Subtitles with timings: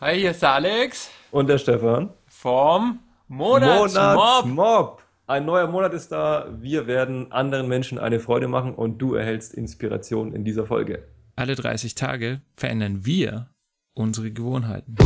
[0.00, 2.10] Hi, hier ist der Alex Und der Stefan.
[2.26, 4.44] vom Monatsmob.
[4.44, 5.02] Monatsmob.
[5.26, 6.46] Ein neuer Monat ist da.
[6.60, 11.08] Wir werden anderen Menschen eine Freude machen und du erhältst Inspiration in dieser Folge.
[11.34, 13.48] Alle 30 Tage verändern wir
[13.94, 14.96] unsere Gewohnheiten.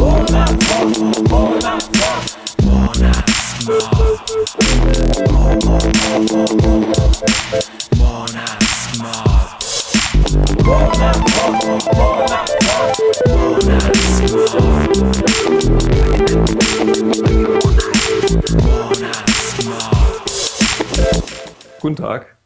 [21.80, 22.36] Guten Tag.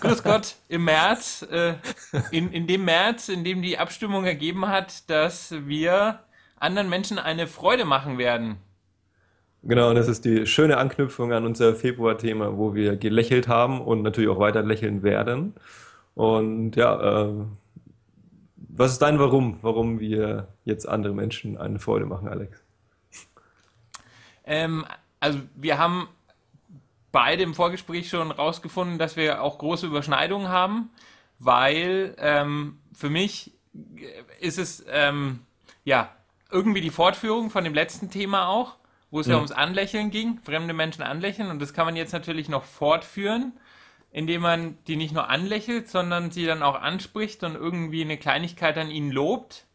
[0.00, 1.74] Grüß Gott, im März, äh,
[2.32, 6.20] in, in dem März, in dem die Abstimmung ergeben hat, dass wir
[6.56, 8.56] anderen Menschen eine Freude machen werden.
[9.62, 14.02] Genau, und das ist die schöne Anknüpfung an unser Februar-Thema, wo wir gelächelt haben und
[14.02, 15.54] natürlich auch weiter lächeln werden.
[16.18, 17.32] Und ja, äh,
[18.56, 22.60] was ist dein Warum, warum wir jetzt andere Menschen eine Freude machen, Alex?
[24.44, 24.84] Ähm,
[25.20, 26.08] also wir haben
[27.12, 30.90] beide im Vorgespräch schon rausgefunden, dass wir auch große Überschneidungen haben,
[31.38, 33.52] weil ähm, für mich
[34.40, 35.38] ist es ähm,
[35.84, 36.10] ja
[36.50, 38.74] irgendwie die Fortführung von dem letzten Thema auch,
[39.12, 39.42] wo es ja Mhm.
[39.42, 43.52] ums Anlächeln ging, fremde Menschen anlächeln und das kann man jetzt natürlich noch fortführen,
[44.10, 48.76] indem man die nicht nur anlächelt, sondern sie dann auch anspricht und irgendwie eine Kleinigkeit
[48.78, 49.66] an ihnen lobt,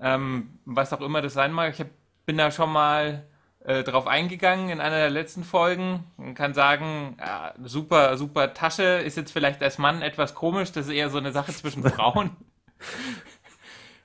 [0.00, 1.72] ähm, was auch immer das sein mag.
[1.74, 1.88] Ich hab,
[2.26, 3.24] bin da schon mal
[3.64, 8.82] äh, drauf eingegangen in einer der letzten Folgen und kann sagen, ja, super, super Tasche,
[9.04, 12.30] ist jetzt vielleicht als Mann etwas komisch, das ist eher so eine Sache zwischen Frauen.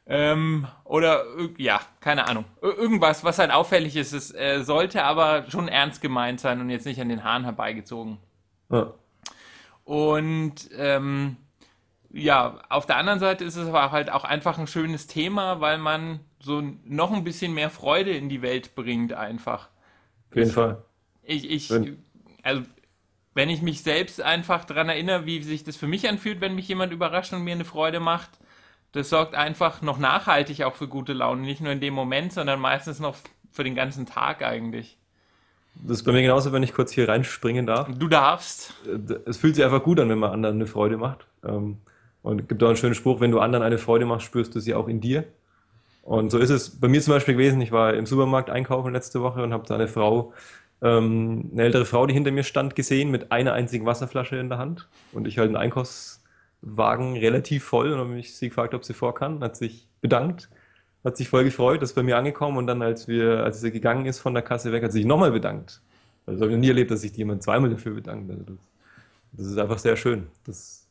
[0.07, 2.45] ähm, oder irg- ja, keine Ahnung.
[2.61, 6.69] Ir- Irgendwas, was halt auffällig ist, es äh, sollte aber schon ernst gemeint sein und
[6.69, 8.17] jetzt nicht an den Haaren herbeigezogen.
[8.71, 8.93] Ja.
[9.91, 11.35] Und ähm,
[12.13, 15.79] ja, auf der anderen Seite ist es aber halt auch einfach ein schönes Thema, weil
[15.79, 19.67] man so noch ein bisschen mehr Freude in die Welt bringt einfach.
[20.29, 20.85] Auf jeden Fall.
[21.23, 21.69] Ich, ich,
[22.41, 22.61] also
[23.33, 26.69] wenn ich mich selbst einfach daran erinnere, wie sich das für mich anfühlt, wenn mich
[26.69, 28.29] jemand überrascht und mir eine Freude macht,
[28.93, 31.41] das sorgt einfach noch nachhaltig auch für gute Laune.
[31.41, 33.17] Nicht nur in dem Moment, sondern meistens noch
[33.51, 35.00] für den ganzen Tag eigentlich.
[35.75, 37.89] Das ist bei mir genauso, wenn ich kurz hier reinspringen darf.
[37.97, 38.73] Du darfst.
[39.25, 41.25] es fühlt sich einfach gut an, wenn man anderen eine Freude macht.
[41.43, 41.77] Ähm,
[42.21, 44.59] Und es gibt auch einen schönen Spruch, wenn du anderen eine Freude machst, spürst du
[44.59, 45.23] sie auch in dir.
[46.03, 47.61] Und so ist es bei mir zum Beispiel gewesen.
[47.61, 50.33] Ich war im Supermarkt einkaufen letzte Woche und habe da eine Frau,
[50.81, 54.57] ähm, eine ältere Frau, die hinter mir stand, gesehen mit einer einzigen Wasserflasche in der
[54.57, 54.87] Hand.
[55.13, 59.15] Und ich halt einen Einkaufswagen relativ voll und habe mich sie gefragt, ob sie vor
[59.15, 59.43] kann.
[59.43, 60.49] Hat sich bedankt,
[61.03, 64.05] hat sich voll gefreut, ist bei mir angekommen und dann, als wir, als sie gegangen
[64.05, 65.81] ist von der Kasse weg, hat sie sich nochmal bedankt.
[66.25, 68.29] Also habe ich noch nie erlebt, dass sich jemand zweimal dafür bedankt.
[68.29, 68.57] Also das,
[69.33, 70.27] das ist einfach sehr schön.
[70.45, 70.87] Das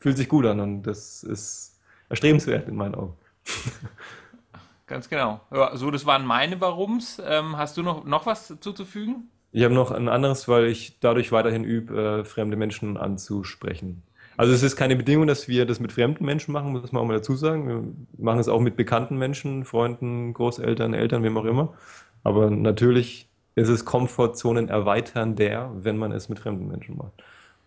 [0.00, 1.78] fühlt sich gut an und das ist
[2.08, 3.14] erstrebenswert in meinen Augen.
[4.86, 5.40] Ganz genau.
[5.52, 7.20] Ja, so, das waren meine Warums.
[7.24, 9.30] Ähm, hast du noch, noch was zuzufügen?
[9.52, 14.02] Ich habe noch ein anderes, weil ich dadurch weiterhin übe, äh, fremde Menschen anzusprechen.
[14.38, 17.06] Also es ist keine Bedingung, dass wir das mit fremden Menschen machen, muss man auch
[17.06, 17.68] mal dazu sagen.
[17.68, 21.74] Wir machen es auch mit bekannten Menschen, Freunden, Großeltern, Eltern, wem auch immer.
[22.22, 27.12] Aber natürlich ist es Komfortzonen erweitern der, wenn man es mit fremden Menschen macht.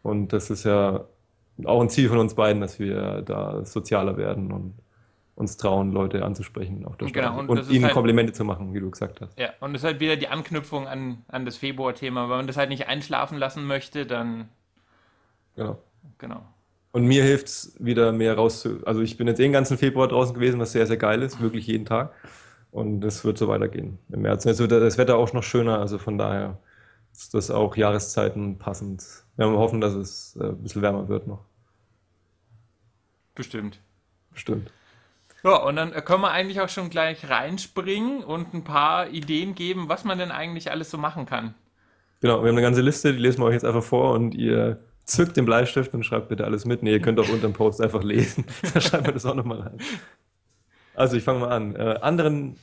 [0.01, 1.03] Und das ist ja
[1.65, 4.73] auch ein Ziel von uns beiden, dass wir da sozialer werden und
[5.35, 8.79] uns trauen, Leute anzusprechen auf der Genau, und und ihnen halt- Komplimente zu machen, wie
[8.79, 9.37] du gesagt hast.
[9.37, 12.23] Ja, und das ist halt wieder die Anknüpfung an, an das Februar-Thema.
[12.29, 14.47] Wenn man das halt nicht einschlafen lassen möchte, dann
[15.55, 15.77] Genau.
[16.17, 16.41] genau.
[16.91, 18.85] Und mir hilft es wieder mehr raus zu.
[18.85, 21.41] Also ich bin jetzt eh den ganzen Februar draußen gewesen, was sehr, sehr geil ist,
[21.41, 22.13] wirklich jeden Tag.
[22.71, 24.43] Und es wird so weitergehen im März.
[24.43, 26.59] Jetzt wird das Wetter auch noch schöner, also von daher
[27.11, 29.03] ist das auch Jahreszeiten passend.
[29.37, 31.45] Wir hoffen, dass es äh, ein bisschen wärmer wird noch.
[33.35, 33.79] Bestimmt.
[34.31, 34.71] Bestimmt.
[35.43, 39.55] Ja, und dann äh, können wir eigentlich auch schon gleich reinspringen und ein paar Ideen
[39.55, 41.55] geben, was man denn eigentlich alles so machen kann.
[42.21, 44.79] Genau, wir haben eine ganze Liste, die lesen wir euch jetzt einfach vor und ihr
[45.11, 46.83] zückt den Bleistift und schreibt bitte alles mit.
[46.83, 48.45] Nee, ihr könnt auch unter dem Post einfach lesen.
[48.73, 49.77] da schreiben wir das auch nochmal rein.
[50.95, 51.75] Also ich fange mal an.
[51.75, 52.57] Äh, anderen,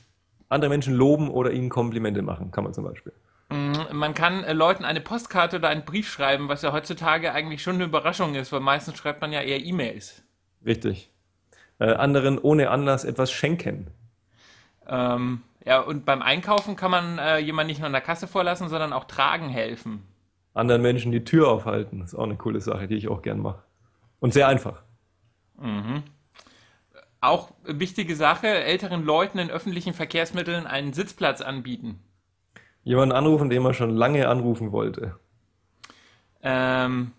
[0.49, 3.13] andere Menschen loben oder ihnen Komplimente machen, kann man zum Beispiel.
[3.49, 7.63] Mm, Man kann äh, Leuten eine Postkarte oder einen Brief schreiben, was ja heutzutage eigentlich
[7.63, 10.23] schon eine Überraschung ist, weil meistens schreibt man ja eher E-Mails.
[10.65, 11.11] Richtig.
[11.79, 13.87] Äh, anderen ohne Anlass etwas schenken.
[14.87, 18.69] Ähm, ja, und beim Einkaufen kann man äh, jemanden nicht nur an der Kasse vorlassen,
[18.69, 20.03] sondern auch tragen helfen.
[20.59, 22.01] Anderen Menschen die Tür aufhalten.
[22.01, 23.63] ist auch eine coole Sache, die ich auch gern mache.
[24.19, 24.81] Und sehr einfach.
[27.21, 31.99] Auch äh, wichtige Sache, älteren Leuten in öffentlichen Verkehrsmitteln einen Sitzplatz anbieten.
[32.83, 35.15] Jemanden anrufen, den man schon lange anrufen wollte.
[36.41, 37.11] Ähm,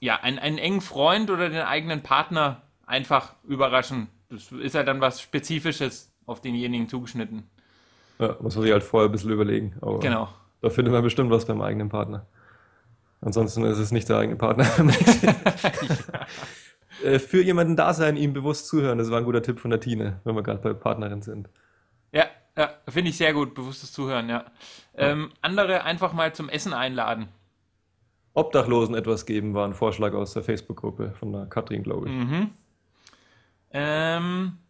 [0.00, 4.08] ja, einen, einen engen Freund oder den eigenen Partner einfach überraschen.
[4.28, 7.44] Das ist ja dann was Spezifisches auf denjenigen zugeschnitten.
[8.18, 9.74] Ja, muss man sich halt vorher ein bisschen überlegen.
[10.00, 10.28] Genau.
[10.60, 12.26] da findet man bestimmt was beim eigenen Partner.
[13.20, 14.66] Ansonsten ist es nicht der eigene Partner.
[17.02, 19.80] Äh, Für jemanden da sein, ihm bewusst zuhören, das war ein guter Tipp von der
[19.80, 21.48] Tine, wenn wir gerade bei Partnerin sind.
[22.12, 22.26] Ja,
[22.56, 24.44] ja finde ich sehr gut, bewusstes Zuhören, ja.
[24.94, 27.28] Ähm, andere einfach mal zum Essen einladen.
[28.34, 32.14] Obdachlosen etwas geben war ein Vorschlag aus der Facebook-Gruppe von der Katrin, glaube ich.
[32.14, 32.50] Mhm.
[33.72, 34.69] Ähm, äh,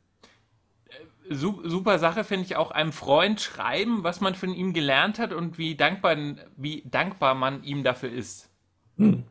[1.32, 5.59] super Sache finde ich auch einem Freund schreiben, was man von ihm gelernt hat und
[5.59, 6.17] wie dankbar,
[6.56, 8.49] wie dankbar man ihm dafür ist.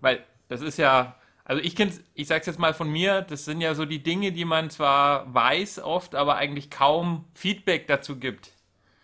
[0.01, 1.15] Weil das ist ja,
[1.45, 4.31] also ich kenn's, ich sag's jetzt mal von mir, das sind ja so die Dinge,
[4.31, 8.51] die man zwar weiß oft, aber eigentlich kaum Feedback dazu gibt.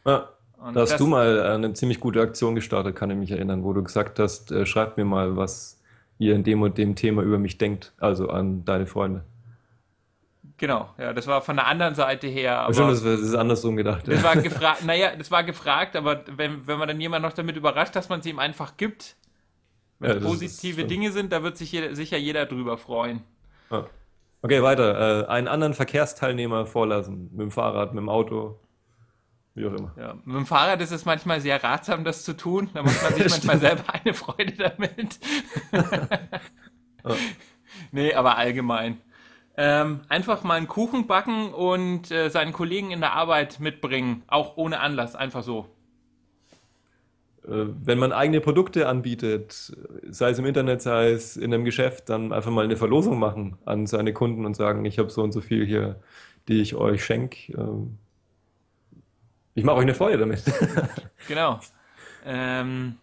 [0.05, 3.31] Ja, Und da hast das- du mal eine ziemlich gute Aktion gestartet, kann ich mich
[3.31, 5.79] erinnern, wo du gesagt hast, äh, schreibt mir mal, was
[6.17, 9.23] ihr in dem und dem Thema über mich denkt, also an deine Freunde.
[10.57, 13.75] Genau, ja, das war von der anderen Seite her, aber Bestimmt, das das ist andersrum
[13.75, 14.07] gedacht.
[14.07, 14.23] das Ja.
[14.23, 17.95] war gefragt, naja, das war gefragt, aber wenn, wenn man dann jemand noch damit überrascht,
[17.95, 19.17] dass man sie ihm einfach gibt,
[19.99, 20.85] wenn Ja, es ist- positive.
[20.85, 23.21] Dinge sind, da wird sich jeder, sicher jeder drüber freuen.
[23.69, 23.85] Ja.
[24.41, 25.23] Okay, weiter.
[25.23, 28.57] Äh, einen anderen Verkehrsteilnehmer vorlassen, mit dem Fahrrad, mit dem Auto,
[29.55, 29.91] wie auch immer.
[29.97, 32.69] Ja, mit dem Fahrrad ist es manchmal sehr ratsam, das zu tun.
[32.73, 35.19] Da macht man sich manchmal selber eine Freude damit.
[37.91, 39.01] nee, aber allgemein.
[39.57, 44.23] Ähm, einfach mal einen Kuchen backen und äh, seinen Kollegen in der Arbeit mitbringen.
[44.27, 45.67] Auch ohne Anlass, einfach so.
[47.47, 49.75] Äh, wenn man eigene Produkte anbietet,
[50.09, 53.57] sei es im Internet, sei es in einem Geschäft, dann einfach mal eine Verlosung machen
[53.65, 55.99] an seine Kunden und sagen, ich habe so und so viel hier,
[56.47, 57.53] die ich euch schenke.
[57.53, 57.97] Ähm,
[59.53, 60.43] ich mache euch eine Freude damit.
[61.27, 61.59] Genau.
[62.23, 62.97] Ähm,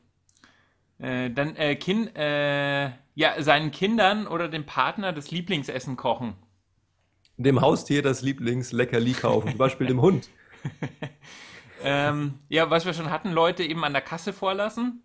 [1.00, 6.34] äh, dann äh, kind, äh, ja, seinen Kindern oder dem Partner das Lieblingsessen kochen.
[7.36, 10.28] Dem Haustier das Lieblingsleckerli kaufen, zum Beispiel dem Hund.
[11.84, 15.02] Ähm, ja, was wir schon hatten, Leute eben an der Kasse vorlassen.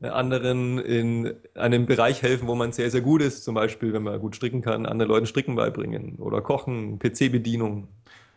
[0.00, 4.18] Anderen in einem Bereich helfen, wo man sehr, sehr gut ist, zum Beispiel, wenn man
[4.18, 7.88] gut stricken kann, anderen Leuten Stricken beibringen oder kochen, PC-Bedienung,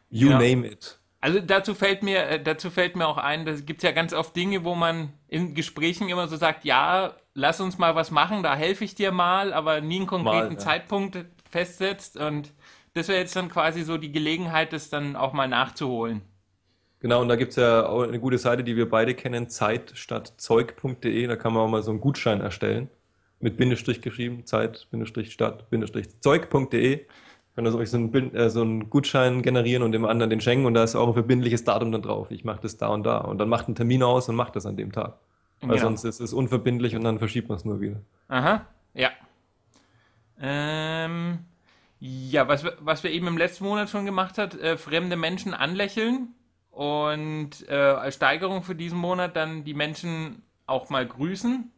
[0.10, 0.38] you Ja.
[0.38, 1.00] name it.
[1.25, 4.13] Also dazu fällt mir, äh, dazu fällt mir auch ein, da gibt es ja ganz
[4.13, 8.44] oft Dinge, wo man in Gesprächen immer so sagt, ja, lass uns mal was machen,
[8.44, 10.60] da helfe ich dir mal, aber nie einen konkreten Mal, ja.
[10.60, 12.16] Zeitpunkt festsetzt.
[12.16, 12.54] Und
[12.94, 16.22] das wäre jetzt dann quasi so die Gelegenheit, das dann auch mal nachzuholen.
[17.00, 19.94] Genau, und da gibt es ja auch eine ggute Seite, die wir beide kennen, Zeit
[19.95, 21.25] statt Zeug.de.
[21.25, 22.88] Da kann man auch mal so einen Gutschein erstellen.
[23.39, 24.88] Mit Bindestrich geschrieben, Zeit,
[27.56, 30.66] Kann also euch so einen, äh, so einen Gutschein generieren und dem anderen den schenken
[30.66, 32.30] und da ist auch ein verbindliches Datum dann drauf.
[32.31, 33.19] Ich mache das da und da.
[33.19, 35.19] Und dann macht einen Termin aus und macht das an dem Tag.
[35.62, 35.81] Weil Genau.
[35.84, 38.02] sonst ist es unverbindlich und dann verschiebt man es nur wieder.
[38.28, 39.10] Aha, ja.
[40.40, 41.40] Ähm,
[42.02, 45.54] ja, was, wir- was wir eben im letzten Monat schon gemacht hat, äh, fremde Menschen
[45.54, 46.36] anlächeln
[46.72, 51.72] und äh, als Steigerung für diesen Monat dann die Menschen auch mal grüßen,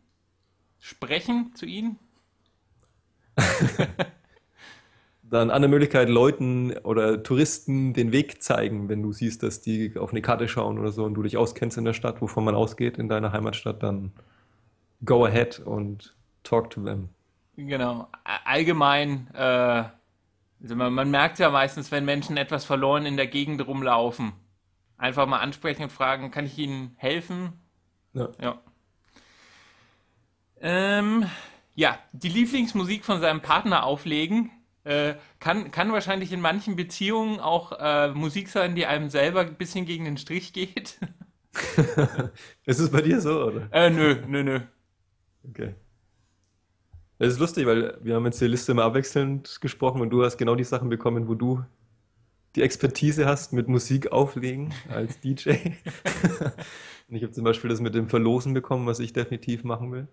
[0.79, 2.00] sprechen zu ihnen.
[5.29, 10.12] Dann andere Möglichkeit, Leuten oder Touristen den Weg zeigen, wenn du siehst, dass die auf
[10.12, 12.97] eine Karte schauen oder so und du dich auskennst in der Stadt, wovon man ausgeht
[12.97, 14.13] in deiner Heimatstadt, dann
[15.03, 17.09] go ahead und talk to them.
[17.57, 18.07] Genau.
[18.45, 19.83] Allgemein, äh,
[20.62, 24.33] also man, man merkt ja meistens, wenn Menschen etwas verloren in der Gegend rumlaufen.
[24.97, 27.53] Einfach mal ansprechen und fragen, kann ich Ihnen helfen?
[28.13, 28.29] Ja.
[28.41, 28.62] Ja.
[30.60, 31.25] Ähm,
[31.75, 34.51] ja, die Lieblingsmusik von seinem Partner auflegen.
[34.88, 39.56] Äh, kann, kann wahrscheinlich in manchen Beziehungen auch äh, Musik sein, die einem selber ein
[39.56, 40.98] bisschen gegen den Strich geht.
[42.65, 43.67] Ist es bei dir so, oder?
[43.72, 44.60] äh, nö, nö, nö.
[45.50, 45.75] Okay.
[47.20, 50.38] Das ist lustig, weil wir haben jetzt die Liste immer abwechselnd gesprochen und du hast
[50.38, 51.65] genau die Sachen bekommen, wo du
[52.56, 55.50] die Expertise hast mit Musik auflegen als DJ.
[57.10, 60.08] und ich habe zum Beispiel das mit dem Verlosen bekommen, was ich definitiv machen will.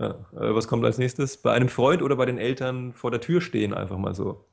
[0.00, 1.36] Ja, äh, was kommt als nächstes?
[1.36, 4.46] Bei einem Freund oder bei den Eltern vor der Tür stehen, einfach mal so.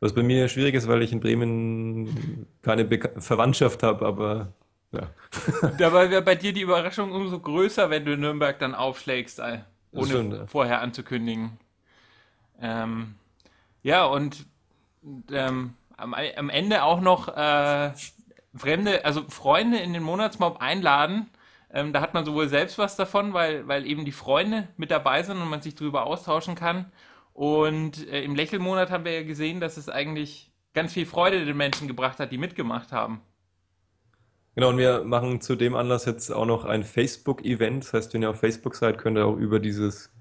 [0.00, 4.52] Was bei mir schwierig ist, weil ich in Bremen keine Beka Verwandtschaft habe, aber
[4.90, 5.10] ja.
[5.78, 9.40] Dabei wäre bei dir die Überraschung umso größer, wenn du Nürnberg dann aufschlägst,
[9.92, 10.46] ohne stimmt, ja.
[10.46, 11.58] vorher anzukündigen.
[12.60, 13.14] Ähm,
[13.82, 14.44] ja, und
[15.30, 17.92] ähm, am, am Ende auch noch äh,
[18.56, 21.30] Fremde, also Freunde in den Monatsmob einladen.
[21.72, 25.22] Ähm, da hat man sowohl selbst was davon, weil, weil eben die Freunde mit dabei
[25.22, 26.90] sind und man sich darüber austauschen kann.
[27.32, 31.56] Und äh, im Lächelmonat haben wir ja gesehen, dass es eigentlich ganz viel Freude den
[31.56, 33.20] Menschen gebracht hat, die mitgemacht haben.
[34.56, 37.84] Genau, und wir machen zu dem Anlass jetzt auch noch ein Facebook-Event.
[37.84, 40.12] Das heißt, wenn ihr auf Facebook seid, könnt ihr auch über dieses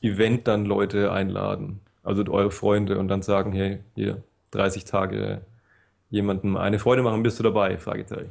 [0.00, 1.80] Event dann Leute einladen.
[2.02, 5.42] Also eure Freunde und dann sagen, hey, hier 30 Tage
[6.10, 7.78] jemandem eine Freude machen, bist du dabei?
[7.78, 8.30] Fragezeichen.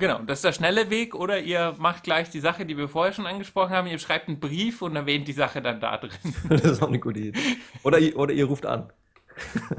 [0.00, 3.12] Genau, das ist der schnelle Weg oder ihr macht gleich die Sache, die wir vorher
[3.12, 6.10] schon angesprochen haben, ihr schreibt einen Brief und erwähnt die Sache dann da drin.
[6.48, 7.38] das ist auch eine gute Idee.
[7.84, 8.90] Oder, ihr- oder ihr ruft an.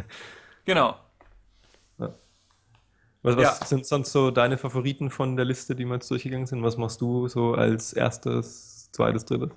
[0.63, 0.95] Genau.
[3.23, 3.65] Was, was Ja.
[3.65, 6.63] sind sonst so deine Favoriten von der Liste, die wir jetzt durchgegangen sind?
[6.63, 9.49] Was machst du so als erstes, zweites, drittes?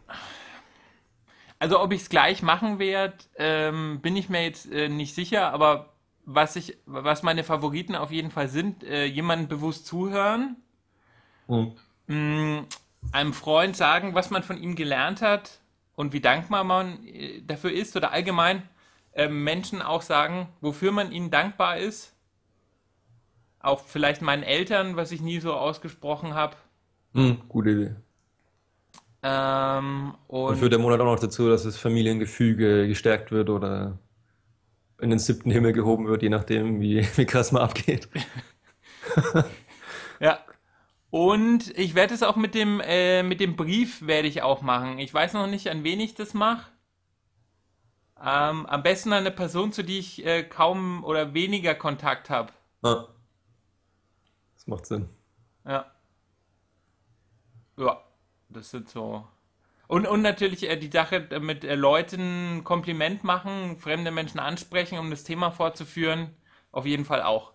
[1.59, 5.53] Also ob ich es gleich machen werde, ähm, bin ich mir jetzt äh, nicht sicher,
[5.53, 5.94] aber
[6.27, 10.57] was ich, was meine Favoriten auf jeden Fall sind, äh, jemandem bewusst zuhören,
[11.49, 11.73] Hm.
[12.07, 12.65] mh,
[13.13, 15.61] einem Freund sagen, was man von ihm gelernt hat
[15.95, 18.63] und wie dankbar man äh, dafür ist oder allgemein
[19.13, 22.15] äh, Menschen auch sagen, wofür man ihnen dankbar ist.
[23.59, 26.57] Auch vielleicht meinen Eltern, was ich nie so ausgesprochen habe.
[27.15, 27.97] Hm, gute Idee.
[29.23, 30.15] Ähm,
[30.47, 33.99] Und und führt der Monat auch noch dazu, dass das Familiengefüge gestärkt wird oder
[35.05, 38.09] in den siebten Himmel gehoben wird, je nachdem, wie, wie krass man abgeht.
[40.21, 40.39] Ja.
[41.11, 44.99] Und ich werde es auch mit dem, äh, mit dem Brief werde ich auch machen.
[44.99, 46.71] Ich weiß noch nicht, an wen ich das mache.
[48.21, 52.53] Ähm, am besten an eine Person, zu die ich äh, kaum oder weniger Kontakt habe.
[52.83, 53.09] Ah.
[54.55, 55.09] Das macht Sinn.
[55.67, 55.93] Ja.
[57.77, 58.03] Ja,
[58.49, 59.27] das sind so.
[59.95, 64.99] Und, und natürlich äh, die Sache äh, mit äh, Leuten Kompliment machen, fremde Menschen ansprechen,
[64.99, 66.31] um das Thema fortzuführen.
[66.73, 67.53] Auf jeden Fall auch.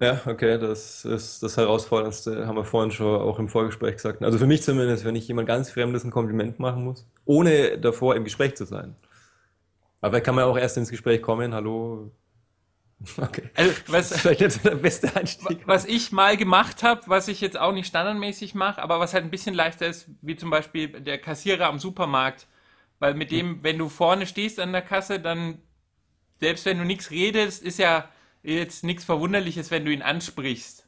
[0.00, 4.20] Ja, okay, das ist das Herausforderndste, haben wir vorhin schon auch im Vorgespräch gesagt.
[4.24, 8.16] Also für mich zumindest, wenn ich jemand ganz Fremdes ein Kompliment machen muss, ohne davor
[8.16, 8.96] im Gespräch zu sein.
[10.00, 12.10] Aber kann man auch erst ins Gespräch kommen, hallo.
[13.16, 13.48] Okay.
[13.54, 15.66] Also, was, vielleicht so der beste Einstieg.
[15.66, 19.24] Was ich mal gemacht habe, was ich jetzt auch nicht standardmäßig mache, aber was halt
[19.24, 22.46] ein bisschen leichter ist, wie zum Beispiel der Kassierer am Supermarkt.
[22.98, 25.62] Weil mit dem, wenn du vorne stehst an der Kasse, dann,
[26.38, 28.08] selbst wenn du nichts redest, ist ja
[28.42, 30.86] jetzt nichts Verwunderliches, wenn du ihn ansprichst.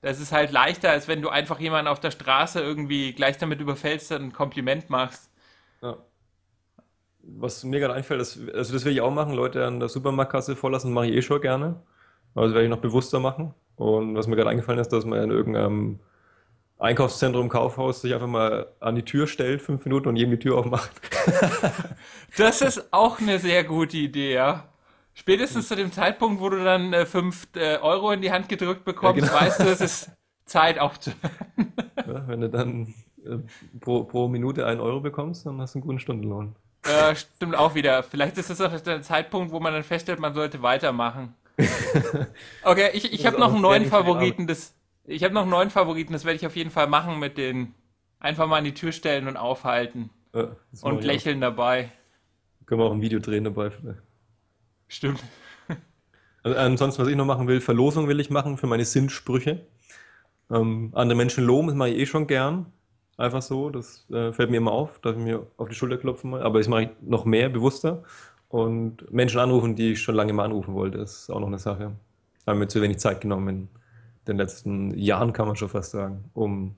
[0.00, 3.60] Das ist halt leichter, als wenn du einfach jemanden auf der Straße irgendwie gleich damit
[3.60, 5.28] überfällst und ein Kompliment machst.
[5.82, 5.96] Ja.
[7.30, 10.56] Was mir gerade einfällt, das, also das will ich auch machen, Leute an der Supermarktkasse
[10.56, 11.76] vorlassen, mache ich eh schon gerne.
[12.34, 13.54] Aber das werde ich noch bewusster machen.
[13.76, 16.00] Und was mir gerade eingefallen ist, dass man in irgendeinem
[16.78, 20.58] Einkaufszentrum, Kaufhaus sich einfach mal an die Tür stellt, fünf Minuten und jedem die Tür
[20.58, 20.90] aufmacht.
[22.36, 24.68] Das ist auch eine sehr gute Idee, ja.
[25.14, 28.84] Spätestens zu dem Zeitpunkt, wo du dann äh, 5 äh, Euro in die Hand gedrückt
[28.84, 29.40] bekommst, Ja, genau.
[29.40, 30.10] weißt du, es ist
[30.44, 31.18] Zeit aufzuhören.
[32.06, 32.94] Ja, wenn du dann
[33.24, 33.38] äh,
[33.80, 36.54] pro, pro Minute einen Euro bekommst, dann hast du einen guten Stundenlohn.
[36.84, 38.02] Äh, stimmt auch wieder.
[38.02, 41.34] Vielleicht ist das auch der Zeitpunkt, wo man dann feststellt, man sollte weitermachen.
[42.62, 44.46] Okay, ich, ich habe noch einen neuen Favoriten.
[44.46, 47.36] Das, ich habe noch einen neuen Favoriten, das werde ich auf jeden Fall machen mit
[47.36, 47.74] den
[48.20, 51.02] einfach mal an die Tür stellen und aufhalten mache und ich auch.
[51.02, 51.90] lächeln dabei.
[52.66, 54.02] Können wir auch ein Video drehen dabei vielleicht.
[54.88, 55.22] Stimmt.
[56.44, 59.66] Also, ansonsten, was ich noch machen will, Verlosung will ich machen für meine Sinnsprüche.
[60.48, 62.72] Ähm, andere Menschen loben, das mache ich eh schon gern.
[63.18, 66.30] Einfach so, das äh, fällt mir immer auf, darf ich mir auf die Schulter klopfen
[66.30, 66.42] mal.
[66.42, 68.04] Aber das mache ich noch mehr, bewusster.
[68.48, 71.92] Und Menschen anrufen, die ich schon lange mal anrufen wollte, ist auch noch eine Sache.
[72.46, 73.68] Haben mir zu wenig Zeit genommen in
[74.28, 76.76] den letzten Jahren, kann man schon fast sagen, um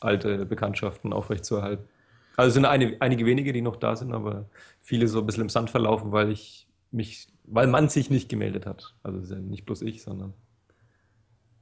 [0.00, 1.88] alte Bekanntschaften aufrechtzuerhalten.
[2.36, 4.44] Also es sind eine, einige wenige, die noch da sind, aber
[4.82, 8.66] viele so ein bisschen im Sand verlaufen, weil ich mich, weil man sich nicht gemeldet
[8.66, 8.94] hat.
[9.02, 10.34] Also ja nicht bloß ich, sondern.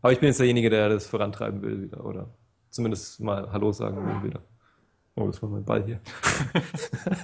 [0.03, 2.29] Aber ich bin jetzt derjenige, der das vorantreiben will wieder, oder
[2.77, 4.41] zumindest mal Hallo sagen will wieder.
[5.17, 6.01] Oh, das war mein Ball hier.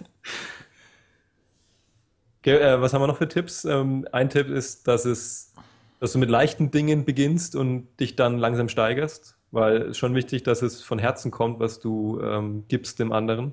[2.45, 3.65] Okay, äh, was haben wir noch für Tipps?
[3.65, 5.55] Ähm, ein Tipp ist, dass es,
[6.01, 10.17] dass du mit leichten Dingen beginnst und dich dann langsam steigerst, weil es ist schon
[10.17, 13.53] wichtig, dass es von Herzen kommt, was du ähm, gibst dem anderen.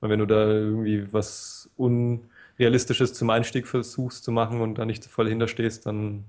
[0.00, 5.04] Und wenn du da irgendwie was Unrealistisches zum Einstieg versuchst zu machen und da nicht
[5.06, 6.24] voll hinterstehst, dann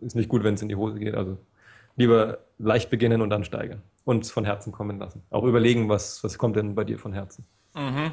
[0.00, 1.14] ist nicht gut, wenn es in die Hose geht.
[1.14, 1.38] Also
[1.96, 5.22] lieber leicht beginnen und dann steigern und es von Herzen kommen lassen.
[5.30, 7.46] Auch überlegen, was, was kommt denn bei dir von Herzen.
[7.74, 8.12] Mhm.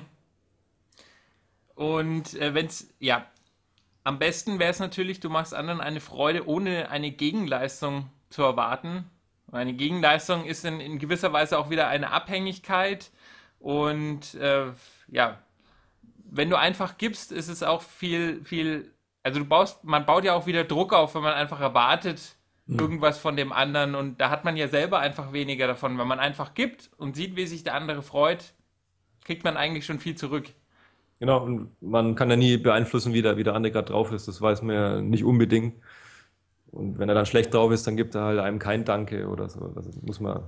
[1.75, 3.25] Und äh, es, ja,
[4.03, 9.09] am besten wäre es natürlich, du machst anderen eine Freude, ohne eine Gegenleistung zu erwarten.
[9.51, 13.11] Eine Gegenleistung ist in, in gewisser Weise auch wieder eine Abhängigkeit.
[13.59, 14.71] Und äh,
[15.07, 15.39] ja,
[16.31, 18.91] wenn du einfach gibst, ist es auch viel, viel,
[19.23, 22.35] also du baust, man baut ja auch wieder Druck auf, wenn man einfach erwartet,
[22.77, 23.95] irgendwas von dem anderen.
[23.95, 25.97] Und da hat man ja selber einfach weniger davon.
[25.97, 28.53] Wenn man einfach gibt und sieht, wie sich der andere freut,
[29.23, 30.49] kriegt man eigentlich schon viel zurück.
[31.19, 34.27] Genau, und man kann ja nie beeinflussen, wie der, wie der andere gerade drauf ist.
[34.27, 35.75] Das weiß man ja nicht unbedingt.
[36.71, 39.49] Und wenn er dann schlecht drauf ist, dann gibt er halt einem kein Danke oder
[39.49, 39.67] so.
[39.69, 40.43] Das muss man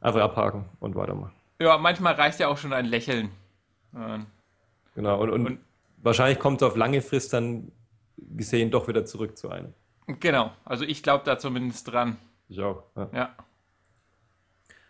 [0.00, 1.32] einfach abhaken und weitermachen.
[1.60, 3.30] Ja, manchmal reicht ja auch schon ein Lächeln.
[4.94, 5.58] Genau, und, und, Und-
[5.98, 7.70] wahrscheinlich kommt es auf lange Frist dann
[8.16, 9.72] gesehen doch wieder zurück zu einem.
[10.06, 12.16] Genau, also ich glaube da zumindest dran.
[12.48, 12.84] Ich auch.
[12.96, 13.08] Ja.
[13.12, 13.36] Ja.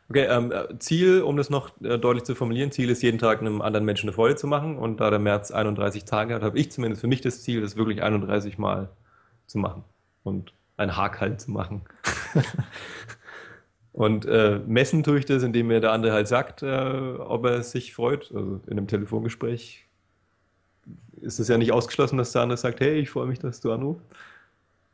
[0.08, 3.40] Okay, ähm, äh, Ziel, um das noch äh, deutlich zu formulieren, Ziel ist jeden Tag
[3.40, 4.78] einem anderen Menschen eine Freude zu machen.
[4.78, 7.76] Und da der März 31 Tage hat, habe ich zumindest für mich das Ziel, das
[7.76, 8.88] wirklich 31 Mal
[9.46, 9.82] zu machen.
[10.22, 11.82] Und ein Hack halt zu machen.
[13.92, 17.62] und äh, messen tue ich das, indem mir der andere halt sagt, äh, ob er
[17.62, 18.30] sich freut.
[18.32, 19.86] Also in einem Telefongespräch
[21.20, 23.72] ist es ja nicht ausgeschlossen, dass der andere sagt, hey, ich freue mich, dass du
[23.72, 24.06] anrufst.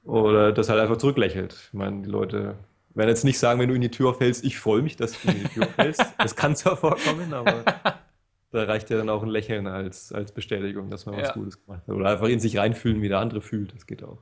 [0.05, 1.57] Oder das halt einfach zurücklächelt.
[1.69, 2.57] Ich meine, die Leute
[2.95, 5.29] werden jetzt nicht sagen, wenn du in die Tür fällst, ich freue mich, dass du
[5.29, 6.05] in die Tür fällst.
[6.19, 7.65] Das kann zwar vorkommen, aber
[8.51, 11.35] da reicht ja dann auch ein Lächeln als, als Bestätigung, dass man was Ja.
[11.35, 11.95] Gutes gemacht hat.
[11.95, 13.75] Oder einfach in sich reinfühlen, wie der andere fühlt.
[13.75, 14.19] Das geht auch.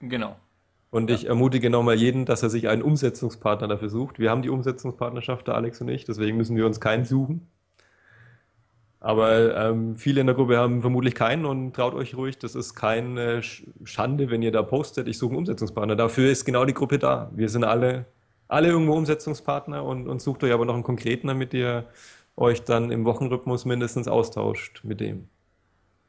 [0.00, 0.36] Genau.
[0.90, 4.18] Und ich ermutige nochmal jeden, dass er sich einen Umsetzungspartner dafür sucht.
[4.18, 7.46] Wir haben die Umsetzungspartnerschaft, der Alex und ich, deswegen müssen wir uns keinen suchen.
[9.02, 12.74] Aber ähm, viele in der Gruppe haben vermutlich keinen und traut euch ruhig, das ist
[12.74, 15.96] keine Sch- Schande, wenn ihr da postet, ich suche einen Umsetzungspartner.
[15.96, 17.30] Dafür ist genau die Gruppe da.
[17.34, 18.04] Wir sind alle,
[18.46, 21.86] alle irgendwo Umsetzungspartner und, und sucht euch aber noch einen konkreten, damit ihr
[22.36, 25.28] euch dann im Wochenrhythmus mindestens austauscht mit dem.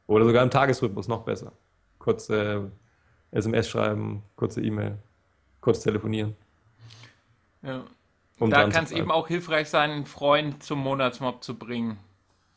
[0.07, 1.53] Oder sogar im Tagesrhythmus, noch besser.
[1.98, 2.71] Kurze
[3.31, 4.98] SMS schreiben, kurze E-Mail,
[5.62, 6.36] kurz telefonieren.
[7.62, 7.86] Ja.
[8.39, 11.98] um da kann es eben auch hilfreich sein, einen Freund zum Monatsmob zu bringen.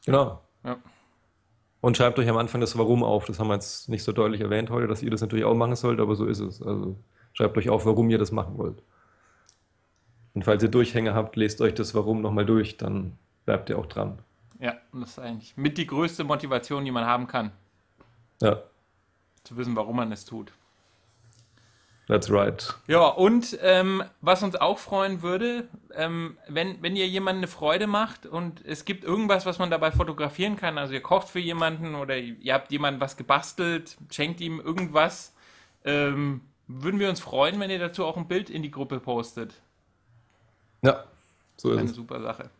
[0.06, 0.40] Genau.
[0.64, 0.76] Ja.
[1.80, 3.26] Und schreibt euch am Anfang das Warum auf.
[3.26, 5.76] Das haben wir jetzt nicht so deutlich erwähnt heute, dass ihr das natürlich auch machen
[5.76, 6.62] sollt, aber so ist es.
[6.62, 6.96] Also
[7.34, 8.82] schreibt euch auf, warum ihr das machen wollt.
[10.34, 13.86] Und falls ihr Durchhänge habt, lest euch das Warum nochmal durch, dann bleibt ihr auch
[13.86, 14.18] dran.
[14.58, 17.52] Ja, und das ist eigentlich mit die größte Motivation, die man haben kann,
[18.40, 18.62] Ja,
[19.44, 20.52] zu wissen, warum man es tut.
[22.08, 22.74] That's right.
[22.86, 27.86] Ja, und ähm, was uns auch freuen würde, ähm, wenn, wenn ihr jemandem eine Freude
[27.86, 31.94] macht und es gibt irgendwas, was man dabei fotografieren kann, also ihr kocht für jemanden
[31.94, 35.34] oder ihr habt jemandem was gebastelt, schenkt ihm irgendwas,
[35.84, 39.60] ähm, würden wir uns freuen, wenn ihr dazu auch ein Bild in die Gruppe postet.
[40.82, 41.04] Ja,
[41.56, 41.96] so ist Eine es.
[41.96, 42.50] super Sache.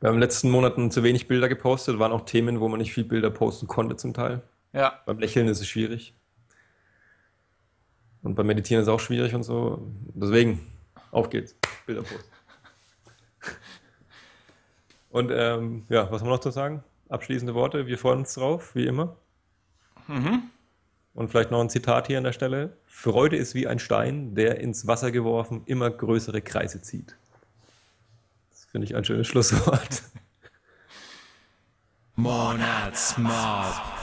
[0.00, 2.78] Wir haben in den letzten Monaten zu wenig Bilder gepostet, waren auch Themen, wo man
[2.78, 4.42] nicht viel Bilder posten konnte zum Teil.
[4.72, 6.14] Ja, Beim Lächeln ist es schwierig.
[8.22, 9.90] Und beim Meditieren ist es auch schwierig und so.
[10.14, 10.60] Deswegen,
[11.10, 11.54] auf geht's.
[11.86, 12.28] Bilder posten.
[15.10, 16.84] Und ähm, ja, was haben wir noch zu sagen?
[17.08, 17.86] Abschließende Worte.
[17.86, 19.16] Wir freuen uns drauf, wie immer.
[21.14, 22.76] Und vielleicht noch ein Zitat hier an der Stelle.
[22.86, 27.16] Freude ist wie ein Stein, der ins Wasser geworfen immer größere Kreise zieht.
[28.50, 30.02] Das finde ich ein schönes Schlusswort.
[32.16, 33.97] Monatsmob.